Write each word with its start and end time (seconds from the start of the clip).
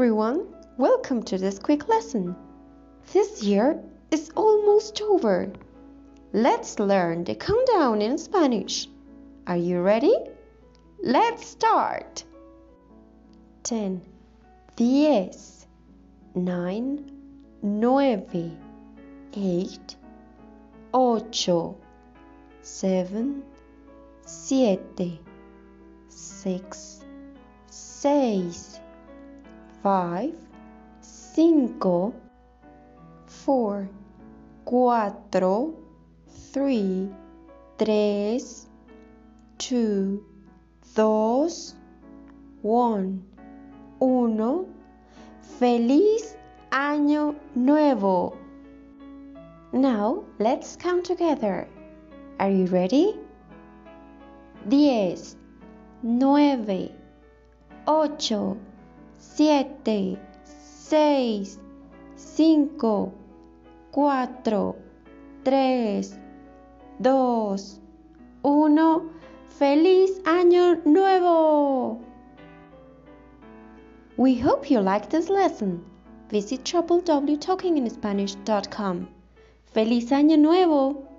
everyone, 0.00 0.46
welcome 0.78 1.22
to 1.22 1.36
this 1.36 1.58
quick 1.58 1.86
lesson. 1.86 2.34
This 3.12 3.42
year 3.42 3.78
is 4.10 4.30
almost 4.34 5.02
over. 5.02 5.52
Let's 6.32 6.78
learn 6.78 7.24
the 7.24 7.34
countdown 7.34 8.00
in 8.00 8.16
Spanish. 8.16 8.88
Are 9.46 9.58
you 9.58 9.82
ready? 9.82 10.16
Let's 11.02 11.46
start. 11.46 12.24
10, 13.64 14.00
10, 14.74 15.32
9, 16.34 17.10
9, 17.60 18.26
8, 18.32 18.56
8, 19.34 19.96
7, 22.62 23.42
7, 24.24 25.18
6, 26.08 27.04
6, 27.68 28.79
5, 29.82 30.34
5, 31.00 32.12
4, 33.26 33.88
4, 34.64 35.74
3, 36.52 37.08
3, 37.78 38.66
2, 39.58 40.24
2, 40.94 41.74
1, 42.62 43.22
1. 44.00 44.66
¡Feliz 45.58 46.36
Año 46.70 47.34
Nuevo! 47.54 48.36
Now 49.72 50.24
let's 50.38 50.76
count 50.76 51.04
together. 51.06 51.66
Are 52.38 52.50
you 52.50 52.66
ready? 52.66 53.18
Diez, 54.68 55.36
nueve, 56.02 56.92
ocho, 57.86 58.58
siete, 59.20 60.18
seis, 60.44 61.60
cinco, 62.16 63.12
cuatro, 63.92 64.74
tres, 65.44 66.18
dos, 66.98 67.80
uno. 68.42 69.20
¡Feliz 69.58 70.22
Año 70.24 70.76
Nuevo! 70.86 72.00
We 74.16 74.40
hope 74.40 74.70
you 74.70 74.80
liked 74.80 75.10
this 75.10 75.28
lesson. 75.28 75.84
Visit 76.30 76.64
www.talkinginspanish.com. 76.64 79.06
¡Feliz 79.66 80.12
Año 80.12 80.38
Nuevo! 80.38 81.09